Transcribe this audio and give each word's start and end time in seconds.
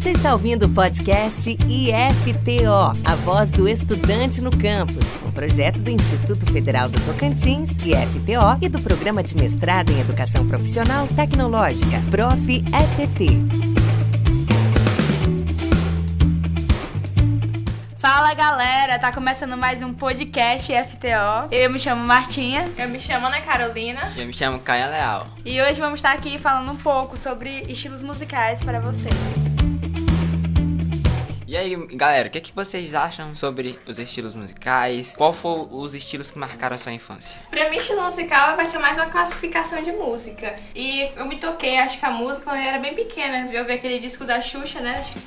Você 0.00 0.12
está 0.12 0.32
ouvindo 0.32 0.64
o 0.64 0.68
podcast 0.70 1.50
IFTO, 1.68 3.04
a 3.04 3.14
voz 3.16 3.50
do 3.50 3.68
estudante 3.68 4.40
no 4.40 4.50
campus, 4.50 5.20
um 5.22 5.30
projeto 5.30 5.82
do 5.82 5.90
Instituto 5.90 6.50
Federal 6.50 6.88
do 6.88 6.98
Tocantins, 7.04 7.68
IFTO, 7.84 8.56
e 8.62 8.68
do 8.70 8.80
Programa 8.80 9.22
de 9.22 9.36
Mestrado 9.36 9.92
em 9.92 10.00
Educação 10.00 10.48
Profissional 10.48 11.06
Tecnológica, 11.08 12.00
Prof. 12.10 12.40
EPT. 12.48 13.26
Fala 17.98 18.32
galera, 18.32 18.98
tá 18.98 19.12
começando 19.12 19.54
mais 19.54 19.82
um 19.82 19.92
podcast 19.92 20.72
FTO. 20.72 21.52
Eu 21.52 21.70
me 21.70 21.78
chamo 21.78 22.02
Martinha. 22.06 22.66
Eu 22.78 22.88
me 22.88 22.98
chamo 22.98 23.26
Ana 23.26 23.42
Carolina. 23.42 24.14
E 24.16 24.22
eu 24.22 24.26
me 24.26 24.32
chamo 24.32 24.60
Caia 24.60 24.86
Leal. 24.86 25.26
E 25.44 25.60
hoje 25.60 25.78
vamos 25.78 25.98
estar 25.98 26.12
aqui 26.12 26.38
falando 26.38 26.72
um 26.72 26.76
pouco 26.76 27.18
sobre 27.18 27.64
estilos 27.68 28.00
musicais 28.00 28.64
para 28.64 28.80
vocês. 28.80 29.49
E 31.50 31.56
aí, 31.56 31.74
galera, 31.96 32.28
o 32.28 32.30
que, 32.30 32.38
é 32.38 32.40
que 32.40 32.54
vocês 32.54 32.94
acham 32.94 33.34
sobre 33.34 33.76
os 33.84 33.98
estilos 33.98 34.36
musicais? 34.36 35.12
Qual 35.16 35.32
foram 35.32 35.68
os 35.72 35.96
estilos 35.96 36.30
que 36.30 36.38
marcaram 36.38 36.76
a 36.76 36.78
sua 36.78 36.92
infância? 36.92 37.36
Pra 37.50 37.68
mim, 37.68 37.78
estilo 37.78 38.02
musical 38.02 38.54
vai 38.54 38.64
ser 38.68 38.78
mais 38.78 38.96
uma 38.96 39.06
classificação 39.06 39.82
de 39.82 39.90
música. 39.90 40.54
E 40.76 41.10
eu 41.16 41.26
me 41.26 41.38
toquei, 41.38 41.76
acho 41.78 41.98
que 41.98 42.06
a 42.06 42.10
música 42.12 42.44
quando 42.44 42.58
eu 42.58 42.62
era 42.62 42.78
bem 42.78 42.94
pequena. 42.94 43.52
Eu 43.52 43.64
vi 43.64 43.72
aquele 43.72 43.98
disco 43.98 44.24
da 44.24 44.40
Xuxa, 44.40 44.78
né? 44.78 45.00
Acho 45.00 45.12
que 45.12 45.20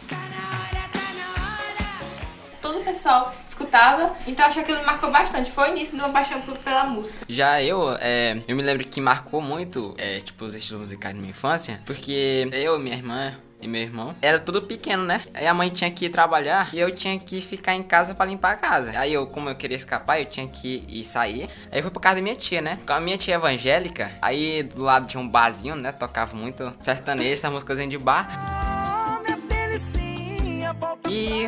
todo 2.62 2.80
o 2.80 2.84
pessoal 2.86 3.36
escutava, 3.46 4.16
então 4.26 4.46
acho 4.46 4.56
que 4.56 4.62
aquilo 4.62 4.86
marcou 4.86 5.12
bastante. 5.12 5.52
Foi 5.52 5.72
o 5.72 5.72
início 5.72 5.98
de 5.98 6.02
uma 6.02 6.14
paixão 6.14 6.40
pela 6.40 6.86
música. 6.86 7.26
Já 7.28 7.62
eu, 7.62 7.98
é, 8.00 8.42
eu 8.48 8.56
me 8.56 8.64
lembro 8.64 8.88
que 8.88 9.02
marcou 9.02 9.42
muito, 9.42 9.94
é, 9.98 10.22
tipo, 10.22 10.46
os 10.46 10.56
estilos 10.56 10.84
musicais 10.84 11.14
na 11.14 11.20
minha 11.20 11.32
infância, 11.32 11.82
porque 11.86 12.48
eu, 12.54 12.80
minha 12.80 12.96
irmã, 12.96 13.38
e 13.64 13.68
meu 13.68 13.82
irmão. 13.82 14.16
Era 14.22 14.40
tudo 14.40 14.62
pequeno, 14.62 15.04
né? 15.04 15.24
Aí 15.34 15.48
a 15.48 15.54
mãe 15.54 15.70
tinha 15.70 15.90
que 15.90 16.06
ir 16.06 16.10
trabalhar 16.10 16.70
e 16.74 16.80
eu 16.80 16.94
tinha 16.94 17.18
que 17.18 17.42
ficar 17.42 17.74
em 17.74 17.84
casa 17.84 18.14
para 18.14 18.30
limpar 18.30 18.52
a 18.52 18.56
casa. 18.56 18.92
Aí 19.00 19.14
eu, 19.14 19.26
como 19.26 19.50
eu 19.50 19.56
queria 19.56 19.78
escapar, 19.78 20.20
eu 20.20 20.26
tinha 20.26 20.48
que 20.48 20.84
ir 20.88 21.04
sair. 21.04 21.50
Aí 21.72 21.80
eu 21.80 21.82
fui 21.82 21.92
pra 21.92 22.02
casa 22.02 22.16
da 22.18 22.22
minha 22.22 22.36
tia, 22.36 22.62
né? 22.62 22.80
Com 22.86 22.94
a 22.94 23.00
minha 23.00 23.18
tia 23.18 23.36
evangélica, 23.36 24.12
aí 24.22 24.64
do 24.64 24.84
lado 24.84 25.08
tinha 25.08 25.22
um 25.22 25.28
barzinho, 25.28 25.76
né? 25.76 25.92
Tocava 25.92 26.36
muito 26.36 26.74
sertanejo, 26.80 27.34
essas 27.34 27.52
músicas 27.52 27.80
de 27.84 27.98
bar. 27.98 28.53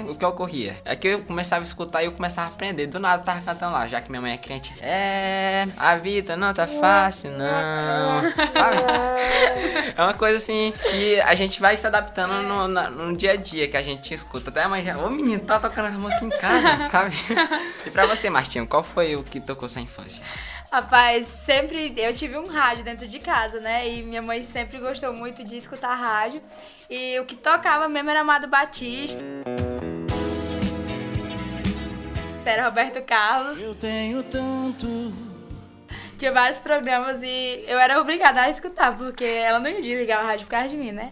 O 0.09 0.16
que 0.16 0.26
ocorria? 0.26 0.78
É 0.86 0.95
que 0.95 1.08
eu 1.08 1.22
começava 1.22 1.64
a 1.64 1.68
escutar 1.68 2.04
e 2.04 2.06
eu 2.06 2.12
começava 2.12 2.50
a 2.50 2.52
aprender. 2.52 2.88
Do 2.88 3.00
nada 3.00 3.22
eu 3.22 3.26
tava 3.26 3.42
cantando 3.42 3.73
lá, 3.73 3.88
já 3.88 4.02
que 4.02 4.09
minha 4.09 4.22
mãe 4.22 4.34
é 4.34 4.38
crente. 4.38 4.73
É, 4.81 5.68
a 5.78 5.95
vida 5.95 6.36
não 6.36 6.54
tá 6.54 6.68
fácil, 6.68 7.31
não. 7.31 8.22
É 9.96 10.02
uma 10.02 10.14
coisa 10.14 10.38
assim 10.38 10.73
que 10.90 11.20
a 11.22 11.36
gente 11.36 11.59
vai 11.59 11.78
se 11.78 11.88
adaptando 11.88 12.42
no, 12.44 12.68
no 12.68 13.18
dia 13.18 13.31
a 13.31 13.36
dia 13.36 13.68
que 13.68 13.78
a 13.78 13.84
gente 13.84 14.14
escuta. 14.14 14.50
Até 14.50 14.64
a 14.64 14.70
mãe 14.70 14.84
já, 14.84 14.98
ô 14.98 15.09
menino, 15.09 15.42
tá 15.42 15.59
tocando 15.59 15.88
essa 15.88 15.98
música 15.98 16.26
em 16.26 16.30
casa, 16.30 16.90
sabe? 16.92 17.16
E 17.86 17.90
pra 17.90 18.06
você, 18.06 18.30
Martinho, 18.30 18.68
qual 18.68 18.84
foi 18.84 19.16
o 19.16 19.23
que 19.23 19.40
tocou 19.40 19.70
sua 19.70 19.81
infância? 19.81 20.23
Rapaz, 20.72 21.28
sempre 21.28 21.94
eu 21.96 22.14
tive 22.14 22.38
um 22.38 22.48
rádio 22.48 22.84
dentro 22.84 23.08
de 23.08 23.20
casa, 23.20 23.59
né? 23.59 23.88
E 23.90 24.03
minha 24.03 24.22
mãe 24.22 24.42
sempre 24.42 24.80
gostou 24.80 25.14
muito 25.14 25.44
de 25.44 25.58
escutar 25.58 25.96
rádio. 25.96 26.42
E 26.90 27.18
o 27.20 27.26
que 27.26 27.36
tocava 27.36 27.88
mesmo 27.88 28.09
era 28.09 28.22
Amado 28.22 28.48
Batista. 28.48 29.23
Era 32.46 32.66
Roberto 32.66 33.02
Carlos. 33.02 33.60
Eu 33.60 33.74
tenho 33.74 34.22
tanto 34.24 35.12
tinha 36.18 36.32
vários 36.32 36.60
programas 36.60 37.22
e 37.22 37.64
eu 37.68 37.78
era 37.80 38.00
obrigada 38.00 38.42
a 38.42 38.50
escutar, 38.50 38.98
porque 38.98 39.24
ela 39.24 39.60
não 39.60 39.70
ia 39.70 39.82
desligar 39.82 40.24
o 40.24 40.28
rádio 40.28 40.46
por 40.46 40.52
causa 40.52 40.70
de 40.70 40.78
mim, 40.78 40.92
né? 40.92 41.12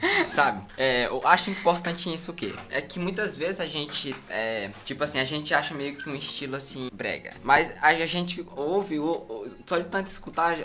É, 0.00 0.24
sabe? 0.34 0.62
É, 0.76 1.06
eu 1.06 1.26
acho 1.26 1.50
importante 1.50 2.12
isso 2.12 2.30
o 2.30 2.34
quê? 2.34 2.54
É 2.70 2.80
que 2.80 2.98
muitas 2.98 3.36
vezes 3.36 3.60
a 3.60 3.66
gente, 3.66 4.14
é, 4.28 4.70
tipo 4.84 5.02
assim, 5.04 5.18
a 5.18 5.24
gente 5.24 5.52
acha 5.52 5.74
meio 5.74 5.96
que 5.96 6.08
um 6.08 6.14
estilo 6.14 6.56
assim, 6.56 6.88
brega. 6.92 7.34
Mas 7.42 7.72
a, 7.82 7.94
gente 8.06 8.46
ouve, 8.56 8.98
ou, 8.98 9.46
só 9.66 9.78
de 9.78 9.84
tanto 9.84 10.10
escutar, 10.10 10.56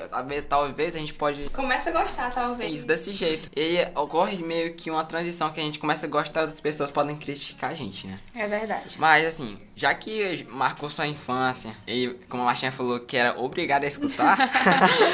talvez 0.47 0.95
a 0.95 0.99
gente 0.99 1.13
pode. 1.15 1.49
Começa 1.49 1.89
a 1.89 1.93
gostar, 1.93 2.31
talvez. 2.33 2.71
Isso, 2.71 2.87
desse 2.87 3.11
jeito. 3.11 3.49
E 3.55 3.79
ocorre 3.95 4.37
meio 4.37 4.73
que 4.73 4.89
uma 4.89 5.03
transição 5.03 5.49
que 5.49 5.59
a 5.59 5.63
gente 5.63 5.79
começa 5.79 6.05
a 6.05 6.09
gostar, 6.09 6.41
outras 6.41 6.61
pessoas 6.61 6.91
podem 6.91 7.15
criticar 7.15 7.71
a 7.71 7.75
gente, 7.75 8.07
né? 8.07 8.19
É 8.35 8.47
verdade. 8.47 8.95
Mas 8.97 9.25
assim, 9.25 9.59
já 9.75 9.93
que 9.93 10.45
marcou 10.49 10.89
sua 10.89 11.07
infância, 11.07 11.75
e 11.87 12.09
como 12.29 12.43
a 12.43 12.45
Martinha 12.45 12.71
falou 12.71 12.99
que 12.99 13.17
era 13.17 13.39
obrigada 13.39 13.62
a 13.85 13.87
escutar, 13.87 14.37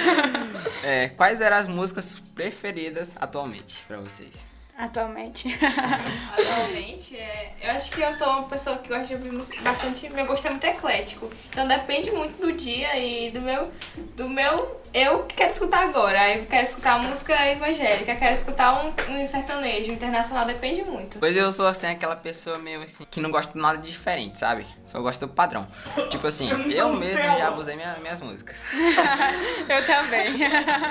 é, 0.84 1.10
quais 1.10 1.42
eram 1.42 1.58
as 1.58 1.68
músicas 1.68 2.16
preferidas 2.34 3.14
atualmente 3.16 3.84
para 3.88 3.98
vocês? 3.98 4.48
Atualmente. 4.80 5.50
Atualmente, 6.32 7.18
é, 7.18 7.52
eu 7.62 7.72
acho 7.72 7.92
que 7.92 8.00
eu 8.00 8.10
sou 8.14 8.30
uma 8.30 8.44
pessoa 8.44 8.78
que 8.78 8.88
gosta 8.88 9.08
de 9.08 9.16
ouvir 9.16 9.34
música 9.34 9.62
bastante. 9.62 10.10
Meu 10.14 10.26
gosto 10.26 10.48
é 10.48 10.52
muito 10.52 10.64
eclético. 10.64 11.30
Então 11.50 11.68
depende 11.68 12.10
muito 12.12 12.42
do 12.42 12.54
dia 12.54 12.98
e 12.98 13.30
do 13.30 13.42
meu. 13.42 13.70
Do 14.16 14.30
meu. 14.30 14.80
Eu 14.94 15.26
quero 15.26 15.52
escutar 15.52 15.84
agora. 15.84 16.22
Aí 16.22 16.40
eu 16.40 16.46
quero 16.46 16.64
escutar 16.64 16.98
música 16.98 17.36
evangélica, 17.52 18.16
quero 18.16 18.34
escutar 18.34 18.86
um, 18.86 19.14
um 19.14 19.28
sertanejo 19.28 19.92
internacional, 19.92 20.46
depende 20.46 20.82
muito. 20.84 21.20
Pois 21.20 21.36
eu 21.36 21.52
sou 21.52 21.68
assim, 21.68 21.88
aquela 21.88 22.16
pessoa 22.16 22.58
meio 22.58 22.82
assim, 22.82 23.06
que 23.12 23.20
não 23.20 23.30
gosta 23.30 23.52
de 23.52 23.60
nada 23.60 23.80
diferente, 23.80 24.40
sabe? 24.40 24.66
Só 24.86 25.02
gosto 25.02 25.28
do 25.28 25.34
padrão. 25.34 25.68
Tipo 26.10 26.26
assim, 26.26 26.50
eu 26.50 26.94
mesmo 26.94 27.18
já 27.18 27.50
abusei 27.50 27.76
minha, 27.76 27.98
minhas 27.98 28.22
músicas. 28.22 28.64
eu 29.68 29.86
também. 29.86 30.40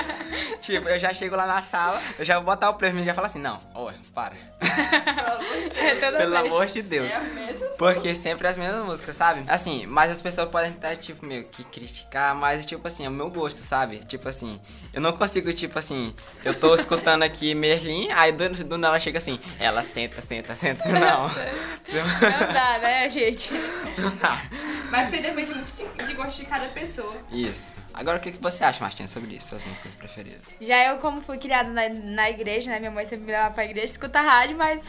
tipo, 0.61 0.89
eu 0.89 1.01
já 1.01 1.15
chego 1.15 1.35
lá 1.35 1.47
na 1.47 1.63
sala, 1.63 2.01
eu 2.19 2.25
já 2.25 2.37
vou 2.37 2.45
botar 2.45 2.69
o 2.69 2.75
prêmio 2.75 3.03
e 3.03 3.07
já 3.07 3.15
falo 3.15 3.27
assim, 3.27 3.41
não, 3.41 3.61
Olha, 3.81 3.97
para. 4.13 4.35
é 4.61 5.95
Pelo 5.95 6.33
vez. 6.33 6.35
amor 6.35 6.67
de 6.67 6.83
Deus. 6.83 7.13
É 7.13 7.21
Porque 7.79 8.13
sempre 8.13 8.49
as 8.49 8.59
mesmas 8.59 8.85
músicas, 8.85 9.15
sabe? 9.15 9.45
Assim, 9.47 9.87
mas 9.87 10.11
as 10.11 10.21
pessoas 10.21 10.51
podem 10.51 10.73
estar, 10.73 10.97
tipo, 10.97 11.25
meio 11.25 11.45
que 11.45 11.63
criticar, 11.63 12.35
mas, 12.35 12.67
tipo 12.67 12.89
assim, 12.89 13.07
é 13.07 13.09
o 13.09 13.13
meu 13.13 13.31
gosto, 13.31 13.63
sabe? 13.63 13.99
Tipo 14.01 14.29
assim, 14.29 14.61
eu 14.93 15.01
não 15.01 15.13
consigo, 15.13 15.53
tipo 15.53 15.79
assim, 15.79 16.13
eu 16.45 16.59
tô 16.59 16.75
escutando 16.75 17.23
aqui 17.23 17.55
Merlin, 17.55 18.11
aí 18.11 18.33
do, 18.33 18.49
do 18.65 18.77
nada 18.77 18.99
chega 18.99 19.19
assim, 19.19 19.39
ela 19.61 19.85
senta, 19.85 20.21
senta, 20.21 20.57
senta. 20.57 20.89
Não. 20.89 21.29
Não 21.29 22.53
dá, 22.53 22.79
né, 22.81 23.09
gente? 23.09 23.53
Não 23.97 24.11
dá. 24.17 24.43
Mas 24.91 25.13
isso 25.13 25.23
depende 25.23 25.55
muito 25.55 25.73
de, 25.75 26.07
de 26.07 26.15
gosto 26.15 26.39
de 26.39 26.47
cada 26.47 26.67
pessoa. 26.69 27.15
Isso. 27.31 27.75
Agora, 27.93 28.19
o 28.19 28.21
que, 28.21 28.33
que 28.33 28.39
você 28.39 28.65
acha, 28.65 28.81
Martinha, 28.81 29.09
sobre 29.09 29.37
isso, 29.37 29.49
suas 29.49 29.65
músicas 29.65 29.93
preferidas? 29.95 30.41
Já 30.61 30.89
eu, 30.89 30.99
como 30.99 31.21
fui 31.21 31.39
criada 31.39 31.69
na, 31.69 31.89
na 31.89 32.31
igreja, 32.31 32.71
né? 32.71 32.79
Minha 32.79 32.91
mãe 32.91 33.05
sempre 33.05 33.27
me 33.27 33.33
levava 33.33 33.55
pra 33.55 33.65
igreja, 33.65 33.87
escuta 33.87 34.21
rádio, 34.21 34.57
mas. 34.57 34.83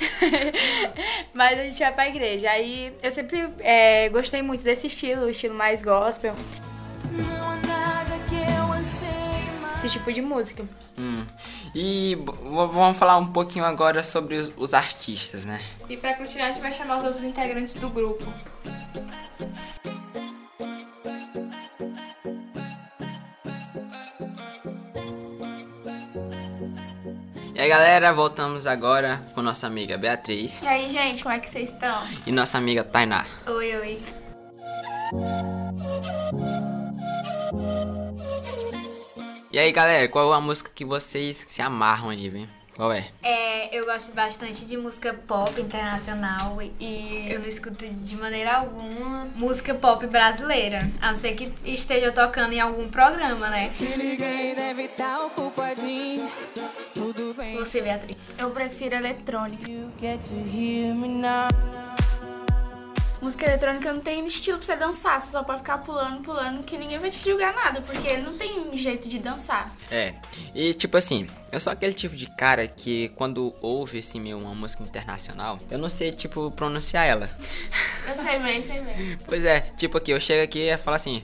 mas 1.33 1.59
a 1.59 1.63
gente 1.63 1.79
vai 1.79 1.93
pra 1.93 2.07
igreja. 2.07 2.49
Aí 2.49 2.93
eu 3.01 3.11
sempre 3.11 3.53
é, 3.59 4.09
gostei 4.09 4.41
muito 4.41 4.63
desse 4.63 4.87
estilo, 4.87 5.25
o 5.25 5.29
estilo 5.29 5.55
mais 5.55 5.81
gospel. 5.81 6.35
Esse 9.77 9.97
tipo 9.97 10.11
de 10.11 10.21
música. 10.21 10.65
Hum. 10.97 11.25
E 11.73 12.17
vamos 12.43 12.97
falar 12.97 13.17
um 13.17 13.27
pouquinho 13.27 13.63
agora 13.63 14.03
sobre 14.03 14.35
os, 14.35 14.51
os 14.57 14.73
artistas, 14.73 15.45
né? 15.45 15.61
E 15.89 15.95
pra 15.95 16.13
continuar, 16.15 16.47
a 16.47 16.51
gente 16.51 16.61
vai 16.61 16.71
chamar 16.71 16.97
os 16.97 17.05
outros 17.05 17.23
integrantes 17.23 17.75
do 17.75 17.89
grupo. 17.89 18.25
E 27.59 27.61
aí 27.61 27.67
galera, 27.67 28.13
voltamos 28.13 28.65
agora 28.65 29.21
com 29.35 29.41
nossa 29.41 29.67
amiga 29.67 29.97
Beatriz. 29.97 30.61
E 30.61 30.65
aí 30.65 30.89
gente, 30.89 31.21
como 31.23 31.35
é 31.35 31.39
que 31.39 31.49
vocês 31.49 31.73
estão? 31.73 32.07
E 32.25 32.31
nossa 32.31 32.57
amiga 32.57 32.85
Tainá. 32.85 33.25
Oi, 33.45 33.75
oi. 33.75 33.99
E 39.51 39.59
aí 39.59 39.73
galera, 39.73 40.07
qual 40.07 40.31
é 40.31 40.37
a 40.37 40.39
música 40.39 40.71
que 40.73 40.85
vocês 40.85 41.45
se 41.49 41.61
amarram 41.61 42.11
aí, 42.11 42.29
vem? 42.29 42.47
Qual 42.79 42.93
é? 42.93 43.09
É, 43.21 43.77
eu 43.77 43.85
gosto 43.85 44.13
bastante 44.13 44.63
de 44.63 44.77
música 44.77 45.13
pop 45.27 45.59
internacional 45.59 46.61
e 46.79 47.27
eu 47.29 47.41
não 47.41 47.45
escuto 47.45 47.85
de 47.85 48.15
maneira 48.15 48.55
alguma 48.55 49.27
música 49.35 49.75
pop 49.75 50.07
brasileira, 50.07 50.89
a 51.01 51.11
não 51.11 51.19
ser 51.19 51.35
que 51.35 51.51
esteja 51.69 52.09
tocando 52.09 52.53
em 52.53 52.61
algum 52.61 52.87
programa, 52.87 53.49
né? 53.49 53.69
Te 53.75 53.83
liguei, 53.83 54.55
deve 54.55 54.83
estar 54.83 55.17
tá 55.17 55.25
ocupadinho. 55.25 56.31
Tudo 56.93 57.33
bem. 57.33 57.57
Você, 57.57 57.81
Beatriz? 57.81 58.33
Eu 58.37 58.49
prefiro 58.51 58.95
eletrônica. 58.95 59.69
Música 63.21 63.45
eletrônica 63.45 63.91
não 63.91 63.99
tem 63.99 64.25
estilo 64.25 64.57
pra 64.57 64.65
você 64.65 64.75
dançar, 64.75 65.19
você 65.19 65.31
só 65.31 65.43
pode 65.43 65.59
ficar 65.59 65.79
pulando, 65.79 66.21
pulando, 66.21 66.63
que 66.63 66.77
ninguém 66.77 66.97
vai 66.97 67.11
te 67.11 67.23
julgar 67.23 67.53
nada, 67.53 67.81
porque 67.81 68.17
não 68.17 68.37
tem 68.37 68.75
jeito 68.77 69.07
de 69.07 69.19
dançar. 69.19 69.73
É, 69.91 70.13
e 70.55 70.73
tipo 70.73 70.95
assim, 70.97 71.27
eu 71.51 71.59
sou 71.59 71.73
aquele 71.73 71.93
tipo 71.93 72.15
de 72.15 72.27
cara 72.27 72.67
que 72.67 73.09
quando 73.09 73.53
ouve 73.61 73.99
assim 73.99 74.19
meu, 74.19 74.37
uma 74.37 74.55
música 74.55 74.83
internacional, 74.83 75.59
eu 75.69 75.77
não 75.77 75.89
sei, 75.89 76.11
tipo, 76.11 76.49
pronunciar 76.51 77.05
ela. 77.05 77.29
Eu 78.07 78.15
sei 78.15 78.39
bem, 78.39 78.61
sei 78.61 78.81
bem. 78.81 79.17
Pois 79.25 79.43
é, 79.43 79.59
tipo 79.77 79.97
aqui, 79.97 80.11
eu 80.11 80.19
chego 80.19 80.43
aqui 80.43 80.69
e 80.69 80.77
falo 80.77 80.95
assim, 80.95 81.23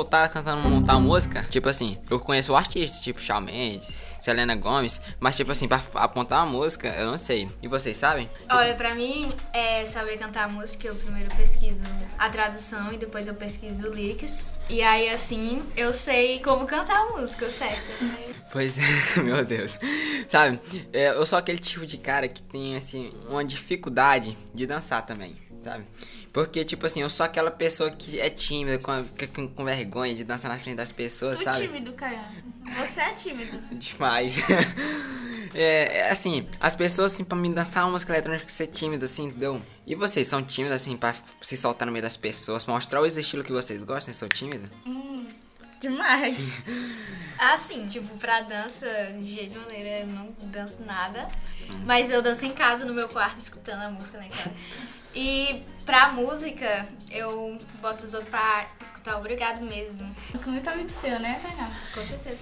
uh, 0.00 0.04
tá 0.04 0.28
cantando 0.28 0.68
montar 0.68 0.98
música, 0.98 1.44
tipo 1.50 1.68
assim, 1.68 1.98
eu 2.10 2.18
conheço 2.20 2.52
o 2.52 2.56
artista, 2.56 3.00
tipo 3.00 3.20
Shawn 3.20 3.40
Mendes, 3.40 4.16
Selena 4.20 4.54
Gomes, 4.54 5.00
mas 5.20 5.36
tipo 5.36 5.52
assim, 5.52 5.68
pra 5.68 5.80
apontar 5.94 6.44
uma 6.44 6.52
música, 6.52 6.88
eu 6.88 7.10
não 7.10 7.18
sei. 7.18 7.48
E 7.62 7.68
vocês 7.68 7.96
sabem? 7.96 8.30
Olha, 8.50 8.74
pra 8.74 8.94
mim, 8.94 9.32
é 9.52 9.84
saber 9.86 10.16
cantar 10.18 10.48
música, 10.48 10.88
eu 10.88 10.94
primeiro 10.94 11.34
pesquiso 11.36 11.84
a 12.18 12.28
tradução 12.28 12.92
e 12.92 12.96
depois 12.96 13.26
eu 13.26 13.34
pesquiso 13.34 13.90
lyrics. 13.90 14.44
E 14.68 14.82
aí, 14.82 15.10
assim, 15.10 15.62
eu 15.76 15.92
sei 15.92 16.40
como 16.40 16.66
cantar 16.66 16.96
a 16.96 17.18
música, 17.18 17.50
certo? 17.50 17.84
Pois 18.50 18.78
é, 18.78 18.82
meu 19.20 19.44
Deus. 19.44 19.76
Sabe, 20.26 20.58
é, 20.92 21.08
eu 21.08 21.26
sou 21.26 21.38
aquele 21.38 21.58
tipo 21.58 21.84
de 21.84 21.98
cara 21.98 22.28
que 22.28 22.40
tem, 22.40 22.74
assim, 22.76 23.12
uma 23.28 23.44
dificuldade 23.44 24.38
de 24.54 24.66
dançar 24.66 25.04
também, 25.04 25.36
sabe? 25.64 25.84
Porque, 26.32 26.64
tipo 26.64 26.86
assim, 26.86 27.00
eu 27.00 27.10
sou 27.10 27.24
aquela 27.24 27.50
pessoa 27.50 27.90
que 27.90 28.20
é 28.20 28.28
tímida, 28.28 28.78
com, 28.78 29.04
fica 29.04 29.26
com, 29.28 29.48
com 29.48 29.64
vergonha 29.64 30.14
de 30.14 30.24
dançar 30.24 30.50
na 30.50 30.58
frente 30.58 30.76
das 30.76 30.90
pessoas, 30.92 31.38
Tu 31.38 31.44
sabe? 31.44 31.66
tímido, 31.66 31.92
Caiano. 31.92 32.26
Você 32.78 33.00
é 33.00 33.12
tímido. 33.12 33.58
Demais. 33.72 34.36
é, 35.54 35.98
é, 35.98 36.10
assim, 36.10 36.46
as 36.60 36.74
pessoas, 36.74 37.12
assim, 37.12 37.24
pra 37.24 37.36
me 37.36 37.48
dançar 37.52 37.84
uma 37.84 37.92
música 37.92 38.12
eletrônica, 38.12 38.48
ser 38.48 38.66
tímido, 38.66 39.04
assim, 39.04 39.24
entendeu? 39.26 39.62
E 39.86 39.94
vocês 39.94 40.26
são 40.26 40.42
tímidos, 40.42 40.76
assim, 40.76 40.96
pra 40.96 41.14
se 41.40 41.56
soltar 41.56 41.86
no 41.86 41.92
meio 41.92 42.02
das 42.02 42.16
pessoas, 42.16 42.64
pra 42.64 42.74
mostrar 42.74 43.00
o 43.00 43.06
estilo 43.06 43.44
que 43.44 43.52
vocês 43.52 43.84
gostam, 43.84 44.12
são 44.12 44.28
tímidos? 44.28 44.68
Demais. 45.80 46.38
Assim, 47.36 47.86
tipo, 47.88 48.16
pra 48.16 48.40
dança, 48.40 48.86
de 49.18 49.26
jeito 49.26 49.50
de 49.50 49.58
maneira, 49.58 50.00
eu 50.00 50.06
não 50.06 50.34
danço 50.44 50.78
nada. 50.82 51.28
Mas 51.84 52.08
eu 52.08 52.22
danço 52.22 52.44
em 52.46 52.52
casa, 52.52 52.86
no 52.86 52.94
meu 52.94 53.08
quarto, 53.08 53.38
escutando 53.38 53.82
a 53.82 53.90
música, 53.90 54.16
né, 54.18 54.30
cara? 54.30 54.52
E 55.14 55.62
pra 55.84 56.12
música, 56.12 56.88
eu 57.10 57.58
boto 57.80 58.04
os 58.04 58.14
outros 58.14 58.30
pra 58.30 58.66
escutar 58.80 59.16
obrigado 59.18 59.60
mesmo. 59.60 60.14
Com 60.42 60.50
muito 60.50 60.68
amigo 60.68 60.88
seu, 60.88 61.18
né? 61.20 61.40
Com 61.94 62.04
certeza. 62.04 62.38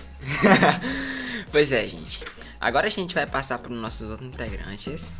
pois 1.52 1.72
é, 1.72 1.86
gente. 1.86 2.24
Agora 2.60 2.86
a 2.86 2.90
gente 2.90 3.14
vai 3.14 3.26
passar 3.26 3.58
para 3.58 3.70
os 3.70 3.78
nossos 3.78 4.08
outros 4.08 4.28
integrantes. 4.28 5.12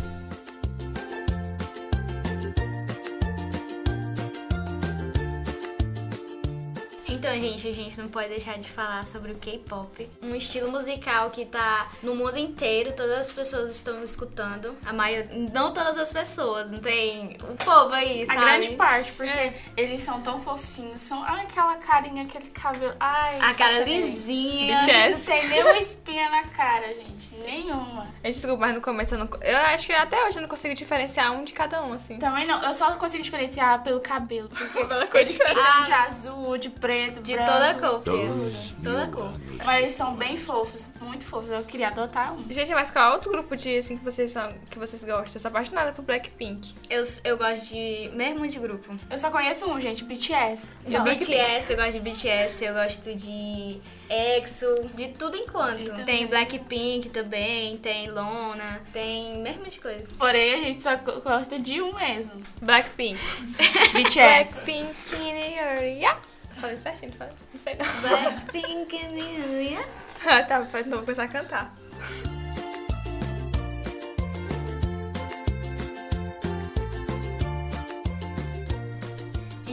Então, 7.22 7.38
gente, 7.38 7.68
a 7.68 7.72
gente 7.72 8.00
não 8.00 8.08
pode 8.08 8.30
deixar 8.30 8.58
de 8.58 8.68
falar 8.68 9.06
sobre 9.06 9.30
o 9.30 9.36
K-pop. 9.36 10.10
Um 10.20 10.34
estilo 10.34 10.72
musical 10.72 11.30
que 11.30 11.44
tá 11.46 11.88
no 12.02 12.16
mundo 12.16 12.36
inteiro, 12.36 12.92
todas 12.94 13.16
as 13.16 13.30
pessoas 13.30 13.70
estão 13.70 14.00
escutando. 14.02 14.76
A 14.84 14.92
maioria. 14.92 15.30
Não 15.52 15.72
todas 15.72 15.96
as 15.98 16.10
pessoas, 16.10 16.68
não 16.72 16.80
tem 16.80 17.36
o 17.40 17.54
povo 17.64 17.92
aí, 17.94 18.24
A 18.24 18.26
sabe? 18.26 18.40
grande 18.40 18.70
parte, 18.72 19.12
porque 19.12 19.52
eles 19.76 20.02
são 20.02 20.20
tão 20.20 20.40
fofinhos, 20.40 21.00
são. 21.00 21.22
Ai, 21.22 21.42
aquela 21.42 21.76
carinha, 21.76 22.24
aquele 22.24 22.50
cabelo. 22.50 22.92
Ai, 22.98 23.38
A 23.40 23.54
cara 23.54 23.84
lisinha. 23.84 24.80
Não 24.80 25.20
tem 25.24 25.48
nenhuma 25.48 25.78
espinha 25.78 26.28
na 26.28 26.42
cara, 26.48 26.92
gente. 26.92 27.36
Nenhuma. 27.36 28.04
Gente, 28.24 28.34
desculpa, 28.34 28.66
mas 28.66 28.74
no 28.74 28.80
começo 28.80 29.14
eu 29.14 29.18
não. 29.20 29.28
Eu 29.42 29.58
acho 29.58 29.86
que 29.86 29.92
até 29.92 30.20
hoje 30.26 30.38
eu 30.38 30.42
não 30.42 30.48
consigo 30.48 30.74
diferenciar 30.74 31.30
um 31.30 31.44
de 31.44 31.52
cada 31.52 31.84
um, 31.84 31.92
assim. 31.92 32.18
Também 32.18 32.44
não. 32.48 32.60
Eu 32.64 32.74
só 32.74 32.90
consigo 32.96 33.22
diferenciar 33.22 33.80
pelo 33.84 34.00
cabelo. 34.00 34.48
Porque 34.48 34.72
Pela 34.84 35.06
cor 35.06 35.20
eles 35.20 35.32
diferente. 35.34 35.54
pintam 35.54 35.84
de 35.84 35.92
azul, 35.92 36.58
de 36.58 36.68
preto, 36.70 37.11
De 37.20 37.34
branco. 37.34 37.52
toda 37.52 37.74
cor, 37.74 38.02
filho. 38.02 38.52
Toda 38.82 39.06
cor. 39.08 39.32
Mas 39.64 39.78
eles 39.80 39.92
são 39.92 40.14
bem 40.16 40.36
fofos, 40.36 40.88
muito 41.00 41.24
fofos. 41.24 41.50
Eu 41.50 41.62
queria 41.64 41.88
adotar 41.88 42.32
um. 42.34 42.44
Gente, 42.52 42.72
mas 42.72 42.90
qual 42.90 43.12
outro 43.12 43.30
grupo 43.30 43.56
de 43.56 43.76
assim 43.76 43.96
que 43.96 44.04
vocês 44.04 44.30
são 44.32 44.52
que 44.70 44.78
vocês 44.78 45.02
gostam? 45.04 45.32
Eu 45.34 45.40
sou 45.40 45.48
apaixonada 45.48 45.92
por 45.92 46.02
Blackpink. 46.04 46.74
Eu, 46.90 47.04
eu 47.24 47.36
gosto 47.38 47.68
de. 47.74 48.10
Mesmo 48.14 48.46
de 48.48 48.58
grupo. 48.58 48.88
Eu 49.10 49.18
só 49.18 49.30
conheço 49.30 49.64
um, 49.70 49.80
gente, 49.80 50.04
BTS. 50.04 50.66
De. 50.86 50.98
BTS, 50.98 51.70
eu 51.72 51.76
gosto 51.76 51.92
de 51.92 52.00
BTS, 52.00 52.64
eu 52.64 52.74
gosto 52.74 53.14
de 53.14 53.80
EXO, 54.10 54.90
de 54.94 55.08
tudo 55.08 55.36
enquanto. 55.36 55.80
Então, 55.82 56.04
Tem. 56.04 56.26
Blackpink 56.26 57.08
também, 57.10 57.76
tem 57.78 58.10
Lona, 58.10 58.80
tem 58.92 59.38
mesmo 59.38 59.64
de 59.66 59.80
coisa. 59.80 60.06
Porém, 60.18 60.54
a 60.54 60.62
gente 60.64 60.82
só 60.82 60.96
go- 60.96 61.20
gosta 61.20 61.58
de 61.58 61.80
um 61.80 61.92
mesmo. 61.94 62.32
Blackpink. 62.60 63.18
BTS. 63.94 64.52
Blackpink 64.54 64.94
in 65.16 65.34
the 65.34 65.58
area. 65.60 66.16
Falei 66.54 66.76
certinho, 66.76 67.12
falei. 67.12 67.32
Não 67.52 67.60
sei 67.60 67.74
não. 67.74 68.00
Blackpink 68.00 68.96
in 68.96 69.08
the. 69.08 69.84
Ah, 70.24 70.42
tá, 70.42 70.60
então 70.80 70.96
vou 70.96 71.02
começar 71.02 71.24
a 71.24 71.28
cantar. 71.28 71.74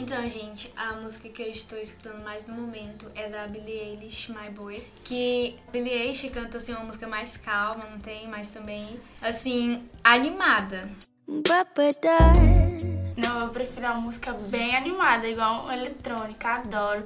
Então, 0.09 0.27
gente, 0.27 0.73
a 0.75 0.93
música 0.93 1.29
que 1.29 1.39
eu 1.39 1.47
estou 1.49 1.77
escutando 1.77 2.23
mais 2.23 2.47
no 2.47 2.55
momento 2.55 3.11
é 3.13 3.29
da 3.29 3.45
Billie 3.45 3.77
Eilish, 3.77 4.31
My 4.31 4.49
Boy. 4.49 4.83
Que 5.03 5.55
Billie 5.71 5.93
Eilish 5.93 6.29
canta 6.29 6.57
assim 6.57 6.71
uma 6.71 6.83
música 6.83 7.07
mais 7.07 7.37
calma, 7.37 7.85
não 7.85 7.99
tem, 7.99 8.27
mas 8.27 8.47
também 8.47 8.99
assim 9.21 9.87
animada. 10.03 10.89
Não, 13.19 13.41
eu 13.41 13.49
prefiro 13.49 13.85
uma 13.87 13.95
música 13.95 14.31
bem 14.33 14.75
animada, 14.75 15.27
igual 15.27 15.63
uma 15.63 15.75
eletrônica, 15.75 16.47
adoro. 16.47 17.03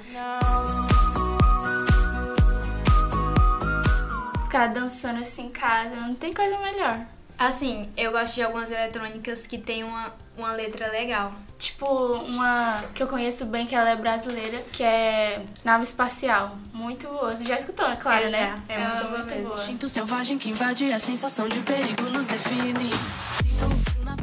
Ficar 4.43 4.67
dançando 4.67 5.21
assim 5.21 5.47
em 5.47 5.49
casa, 5.49 5.95
não 5.95 6.13
tem 6.13 6.33
coisa 6.33 6.57
melhor. 6.59 6.99
Assim, 7.37 7.89
eu 7.97 8.11
gosto 8.11 8.35
de 8.35 8.43
algumas 8.43 8.69
eletrônicas 8.69 9.47
que 9.47 9.57
tem 9.57 9.83
uma, 9.83 10.13
uma 10.37 10.51
letra 10.51 10.87
legal. 10.91 11.33
Tipo, 11.57 11.85
uma 11.87 12.83
que 12.93 13.01
eu 13.01 13.07
conheço 13.07 13.45
bem, 13.45 13.65
que 13.65 13.73
ela 13.73 13.89
é 13.89 13.95
brasileira, 13.95 14.59
que 14.71 14.83
é 14.83 15.43
Nave 15.63 15.83
Espacial. 15.83 16.57
Muito 16.73 17.07
boa. 17.07 17.35
Você 17.35 17.45
já 17.45 17.55
escutou, 17.55 17.87
é 17.89 17.95
claro, 17.95 18.23
Eu 18.23 18.29
já. 18.29 18.37
né? 18.37 18.61
É 18.69 18.77
muito 18.77 19.03
boa 19.07 19.23
mesmo. 19.23 19.55
Instinto 19.55 19.87
selvagem 19.89 20.37
que 20.37 20.49
invade 20.49 20.91
a 20.91 20.99
sensação 20.99 21.47
de 21.47 21.59
perigo 21.61 22.03
nos 22.09 22.27
define. 22.27 22.91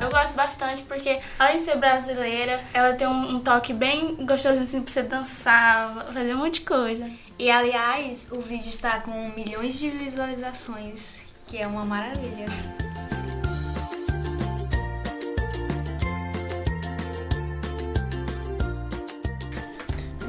Eu 0.01 0.09
gosto 0.09 0.35
bastante 0.35 0.83
porque, 0.83 1.21
além 1.39 1.57
de 1.57 1.63
ser 1.63 1.77
brasileira, 1.77 2.61
ela 2.73 2.95
tem 2.95 3.07
um, 3.07 3.37
um 3.37 3.41
toque 3.41 3.73
bem 3.73 4.17
gostosinho 4.25 4.65
assim 4.65 4.81
pra 4.81 4.91
você 4.91 5.03
dançar, 5.03 6.07
fazer 6.07 6.35
um 6.35 6.39
monte 6.39 6.55
de 6.55 6.63
coisa. 6.63 7.07
E 7.39 7.51
aliás, 7.51 8.29
o 8.33 8.41
vídeo 8.41 8.69
está 8.69 9.01
com 9.01 9.29
milhões 9.31 9.79
de 9.79 9.91
visualizações, 9.91 11.21
que 11.47 11.59
é 11.59 11.67
uma 11.67 11.85
maravilha. 11.85 12.90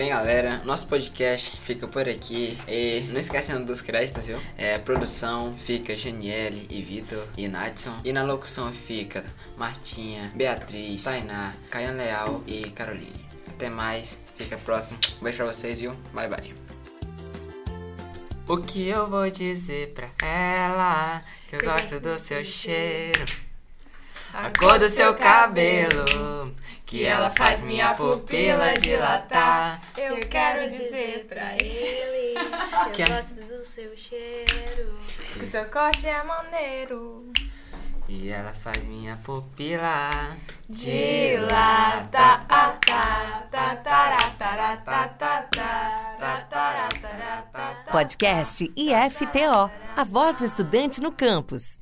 Bem, 0.02 0.10
galera, 0.10 0.60
nosso 0.66 0.88
podcast 0.88 1.56
fica 1.62 1.88
por 1.88 2.10
aqui. 2.10 2.58
E 2.68 3.02
não 3.12 3.20
esquecendo 3.20 3.68
dos 3.68 3.82
créditos, 3.82 4.26
viu? 4.26 4.40
É, 4.58 4.80
produção 4.80 5.54
fica 5.56 5.96
Janiele 5.96 6.66
e 6.72 6.82
Vitor 6.82 7.28
e 7.38 7.48
Nadson. 7.48 7.96
E 8.04 8.12
na 8.12 8.24
locução 8.24 8.74
fica 8.74 9.24
Martinha, 9.56 10.32
Beatriz, 10.34 11.04
Tainá, 11.04 11.54
Caian 11.70 11.92
Leal 11.92 12.44
e 12.48 12.72
Caroline. 12.72 13.28
Até 13.48 13.70
mais, 13.70 14.18
fica 14.36 14.58
próximo. 14.58 14.98
Um 15.20 15.24
beijo 15.24 15.38
pra 15.38 15.46
vocês, 15.46 15.78
viu? 15.78 15.96
Bye 16.14 16.30
bye. 16.30 16.56
O 18.48 18.58
que 18.58 18.88
eu 18.88 19.08
vou 19.08 19.30
dizer 19.30 19.94
pra 19.94 20.10
ela? 20.28 21.24
Que 21.48 21.58
eu 21.58 21.64
gosto 21.64 22.00
do 22.00 22.18
seu 22.18 22.44
cheiro, 22.44 23.24
a 24.34 24.50
cor 24.58 24.80
do 24.80 24.90
seu 24.90 25.14
cabelo, 25.16 26.56
que 26.86 27.06
ela 27.06 27.30
faz 27.30 27.62
minha 27.62 27.94
pupila 27.94 28.78
dilatar. 28.80 29.82
Eu 29.98 30.18
quero 30.20 30.70
dizer 30.70 31.26
pra 31.28 31.54
ele 31.56 32.36
Que 32.92 32.92
que 32.92 33.02
é- 33.04 33.06
eu 33.06 33.10
gosto 33.10 33.34
do 33.36 33.66
seu 33.66 33.96
cheiro. 33.96 35.00
que 35.34 35.44
o 35.44 35.46
seu 35.46 35.66
corte 35.66 36.08
é 36.08 36.24
maneiro. 36.24 37.32
E 38.10 38.30
ela 38.30 38.52
faz 38.52 38.84
minha 38.84 39.16
pupila 39.24 40.36
Dilata, 40.68 42.40
tará, 42.50 43.48
tará, 43.50 44.18
tará, 44.38 44.78
tará, 44.78 44.78
tá. 47.54 47.92
Podcast 47.92 48.70
IFTO, 48.76 49.72
a 49.96 50.04
voz 50.04 50.36
do 50.38 50.46
estudante 50.46 51.00
no 51.02 51.12
campus. 51.14 51.80